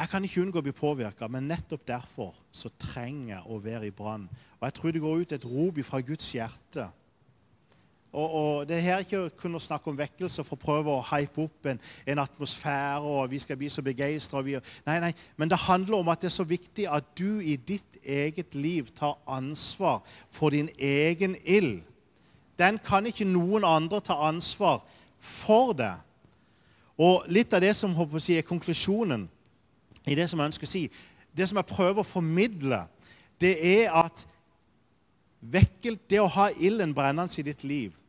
[0.00, 3.86] Jeg kan ikke unngå å bli påvirka, men nettopp derfor så trenger jeg å være
[3.86, 4.28] i brann.
[4.58, 6.86] Og jeg tror det går ut et rop fra Guds hjerte
[8.12, 11.44] og, og, Det er her ikke å snakke om vekkelse for å prøve å hype
[11.44, 14.42] opp en, en atmosfære, og vi skal bli så begeistra.
[14.42, 18.00] Nei, nei, men det handler om at det er så viktig at du i ditt
[18.02, 21.84] eget liv tar ansvar for din egen ild.
[22.58, 24.82] Den kan ikke noen andre ta ansvar
[25.20, 25.94] for det.
[27.00, 29.28] Og litt av det som si, er konklusjonen
[30.04, 30.82] i det som jeg ønsker å si,
[31.32, 32.82] det som jeg prøver å formidle,
[33.40, 34.26] det er at
[35.40, 37.99] vekkel, det å ha ilden brennende i ditt liv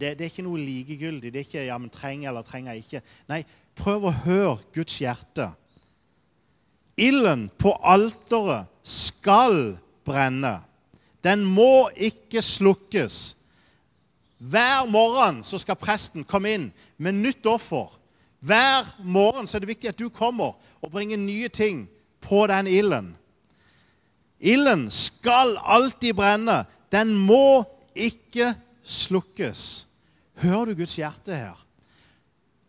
[0.00, 1.32] det, det, er ikke noe likegyldig.
[1.32, 3.02] Det er ikke ja, men trenger eller trenger ikke.
[3.30, 3.42] Nei,
[3.78, 5.50] prøv å høre Guds hjerte.
[6.96, 10.60] Ilden på alteret skal brenne.
[11.24, 13.34] Den må ikke slukkes.
[14.38, 16.66] Hver morgen så skal presten komme inn
[17.00, 17.88] med nytt offer.
[18.40, 21.86] Hver morgen så er det viktig at du kommer og bringer nye ting
[22.20, 23.14] på den ilden.
[24.40, 26.64] Ilden skal alltid brenne.
[26.92, 27.64] Den må
[27.96, 28.52] ikke
[28.84, 29.85] slukkes.
[30.36, 31.66] Hører du Guds hjerte her?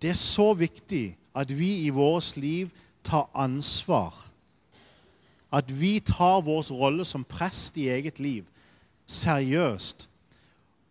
[0.02, 2.70] Det er så viktig at vi i vårt liv
[3.04, 4.14] tar ansvar.
[5.52, 8.46] At vi tar vår rolle som prest i eget liv
[9.08, 10.10] seriøst.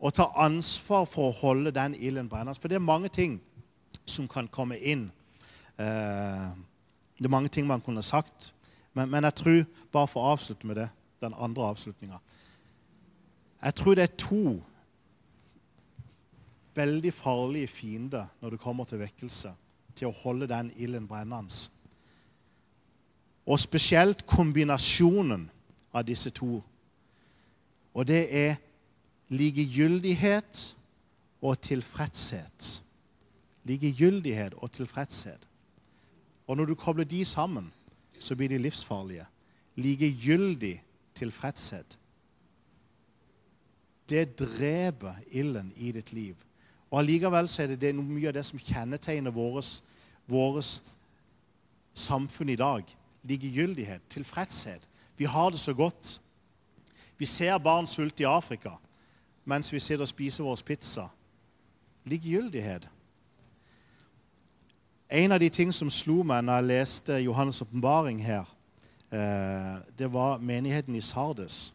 [0.00, 2.60] Og tar ansvar for å holde den ilden brennende.
[2.60, 3.38] For det er mange ting
[4.06, 5.08] som kan komme inn.
[5.78, 6.50] Eh,
[7.18, 8.52] det er mange ting man kunne sagt.
[8.94, 10.88] Men, men jeg tror, bare for å avslutte med det,
[11.20, 12.18] den andre avslutninga
[13.64, 14.60] Jeg tror det er to
[16.76, 19.52] veldig farlige fiende når det kommer til vekkelse,
[19.96, 21.70] til å holde den ilden brennende.
[23.46, 25.46] Og spesielt kombinasjonen
[25.94, 26.60] av disse to.
[27.94, 28.56] Og det er
[29.28, 30.76] likegyldighet
[31.40, 32.82] og tilfredshet.
[33.64, 35.48] Likegyldighet og tilfredshet.
[36.46, 37.72] Og når du kobler de sammen,
[38.18, 39.26] så blir de livsfarlige.
[39.76, 40.82] Likegyldig
[41.14, 41.98] tilfredshet.
[44.10, 46.36] Det dreper ilden i ditt liv.
[46.96, 50.94] Og Allikevel er det, det er mye av det som kjennetegner vårt
[51.92, 52.88] samfunn i dag.
[53.28, 54.88] Likegyldighet, tilfredshet.
[55.16, 56.14] Vi har det så godt.
[57.18, 58.78] Vi ser barn sulte i Afrika
[59.44, 61.04] mens vi sitter og spiser vår pizza.
[62.04, 62.88] Likegyldighet.
[65.10, 68.48] En av de ting som slo meg når jeg leste Johannes' åpenbaring her,
[69.12, 71.74] eh, det var menigheten i Sardes.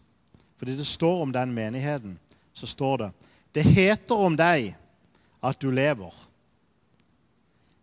[0.57, 2.19] Fordi det står om den menigheten,
[2.53, 3.11] så står det
[3.53, 4.75] Det heter om deg
[5.43, 6.13] at du lever.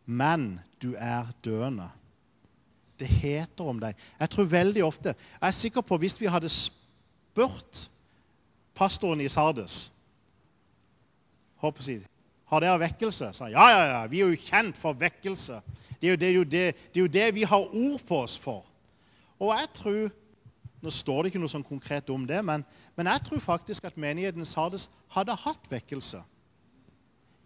[0.06, 1.90] Men du er døende.
[2.98, 3.94] Det heter om deg.
[4.18, 7.84] Jeg tror veldig ofte Jeg er sikker på hvis vi hadde spurt
[8.74, 9.92] pastoren i Sardes
[11.62, 11.98] håper si,
[12.48, 13.32] Har dere vekkelse?
[13.32, 15.60] Så, ja, ja, ja, vi er jo kjent for vekkelse.
[16.00, 16.62] Det er, jo, det, det,
[16.94, 18.64] det er jo det vi har ord på oss for.
[19.38, 20.08] Og jeg tror
[20.78, 22.62] Nå står det ikke noe sånn konkret om det, men,
[22.94, 26.20] men jeg tror faktisk at menigheten Sardes hadde hatt vekkelse.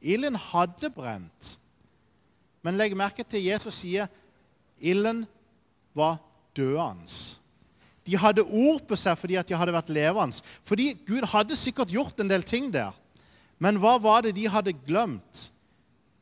[0.02, 1.56] Ilden hadde brent.
[2.62, 4.10] Men legg merke til Jesus sier
[4.82, 5.24] ilden
[5.94, 6.18] var
[6.56, 7.38] døende.
[8.02, 10.42] De hadde ord på seg fordi at de hadde vært levende.
[10.66, 12.94] Fordi Gud hadde sikkert gjort en del ting der.
[13.62, 15.48] Men hva var det de hadde glemt?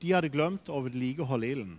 [0.00, 1.78] De hadde glemt å vedlikeholde ilden.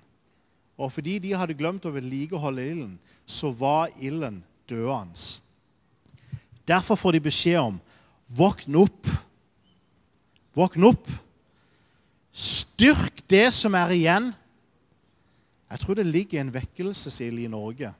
[0.81, 2.95] Og fordi de hadde glemt å vedlikeholde ilden,
[3.29, 4.39] så var ilden
[4.69, 5.41] døende.
[6.65, 7.77] Derfor får de beskjed om
[8.37, 9.09] våkn opp.
[10.57, 11.09] Våkn opp.
[12.41, 14.31] Styrk det som er igjen.
[15.71, 17.91] Jeg tror det ligger en vekkelsesild i Norge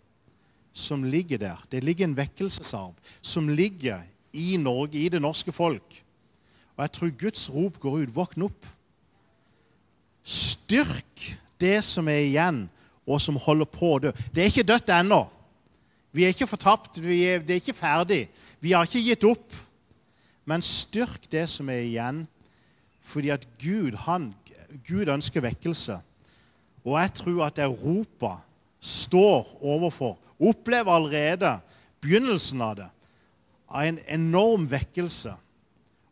[0.73, 1.59] som ligger der.
[1.71, 4.01] Det ligger en vekkelsesarv som ligger
[4.33, 6.03] i Norge, i det norske folk.
[6.75, 8.15] Og jeg tror Guds rop går ut.
[8.15, 8.65] Våkn opp.
[10.23, 11.25] Styrk
[11.61, 12.63] det som er igjen,
[13.05, 14.13] og som holder på å dø.
[14.33, 15.25] Det er ikke dødt ennå.
[16.11, 16.97] Vi er ikke fortapt.
[16.97, 18.23] Er, det er ikke ferdig.
[18.59, 19.59] Vi har ikke gitt opp.
[20.49, 22.23] Men styrk det som er igjen,
[23.12, 24.32] fordi at Gud, han,
[24.88, 25.99] Gud ønsker vekkelse.
[26.86, 28.38] Og jeg tror at Europa
[28.82, 31.59] står overfor, opplever allerede
[32.01, 32.89] begynnelsen av det,
[33.70, 35.36] av en enorm vekkelse.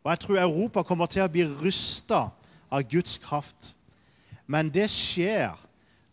[0.04, 2.28] Og jeg tror Europa kommer til å bli rysta
[2.70, 3.74] av Guds kraft.
[4.46, 5.58] Men det skjer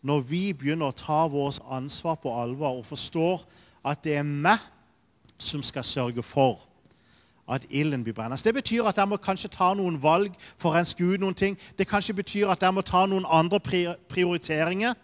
[0.02, 3.44] når vi begynner å ta vårt ansvar på alvor og forstår
[3.86, 4.62] at det er meg
[5.38, 6.67] som skal sørge for
[7.48, 8.42] at ilden blir brennende.
[8.44, 11.56] Det betyr at jeg må kanskje ta noen valg for å renske ut noen ting.
[11.78, 13.60] Det kanskje betyr at jeg må ta noen andre
[14.08, 14.94] prioriteringer.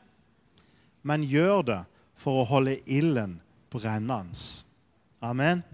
[1.03, 1.80] Men gjør det
[2.16, 3.38] for å holde ilden
[3.72, 4.45] brennende.
[5.24, 5.64] Amen.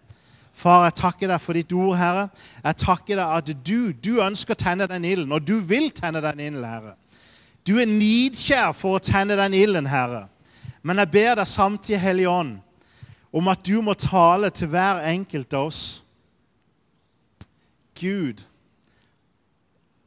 [0.60, 2.26] Far, jeg takker deg for ditt ord, Herre.
[2.64, 6.20] Jeg takker deg at du, du ønsker å tenne den ilden, og du vil tenne
[6.20, 6.96] den ilden, Herre.
[7.66, 10.26] Du er nidkjær for å tenne den ilden, Herre.
[10.82, 12.58] Men jeg ber deg samtidig, Hellige Ånd,
[13.32, 15.80] om at du må tale til hver enkelt av oss.
[18.00, 18.44] Gud,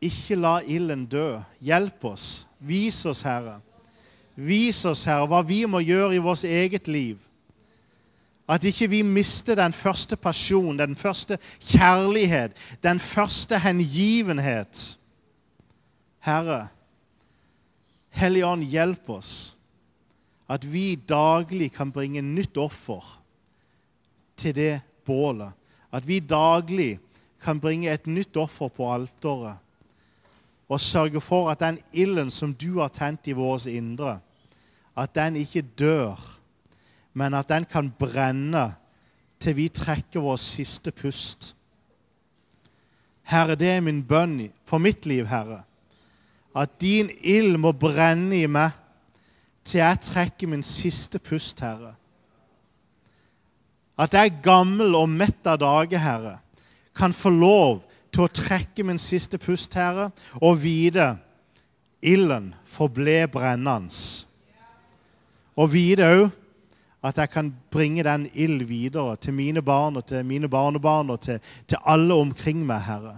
[0.04, 1.38] ikke la ilden dø.
[1.64, 2.48] Hjelp oss.
[2.60, 3.60] Vis oss, Herre.
[4.36, 7.22] Vis oss, Herre, hva vi må gjøre i vårt eget liv.
[8.50, 14.98] At ikke vi mister den første pasjon, den første kjærlighet, den første hengivenhet.
[16.20, 16.68] Herre,
[18.14, 19.56] Hellige Ånd, hjelp oss.
[20.50, 23.02] At vi daglig kan bringe nytt offer
[24.38, 25.56] til det bålet.
[25.92, 27.00] At vi daglig
[27.44, 29.60] kan bringe et nytt offer på alteret.
[30.72, 34.20] Og sørge for at den ilden som du har tent i vårt indre,
[34.98, 36.16] at den ikke dør,
[37.14, 38.72] men at den kan brenne
[39.40, 41.52] til vi trekker vår siste pust.
[43.24, 45.64] Herre, det er min bønn for mitt liv, Herre
[46.54, 48.74] at din ild må brenne i meg
[49.66, 51.94] til jeg trekker min siste pust, Herre.
[53.98, 56.38] At jeg er gammel og mett av dage, Herre,
[56.96, 57.82] kan få lov
[58.14, 61.16] til å trekke min siste pust, Herre, og vite
[62.02, 63.90] ilden forble brennende.
[65.58, 66.30] Og vite òg
[67.04, 71.20] at jeg kan bringe den ild videre til mine barn og til mine barnebarn og
[71.26, 73.18] til, til alle omkring meg, Herre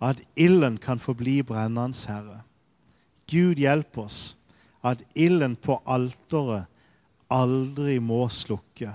[0.00, 2.42] at ilden kan forbli brennende, Herre.
[3.30, 4.36] Gud hjelp oss
[4.84, 6.66] at ilden på alteret
[7.30, 8.94] aldri må slukke.